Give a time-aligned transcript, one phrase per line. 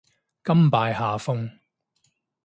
[0.41, 1.59] 甘拜下風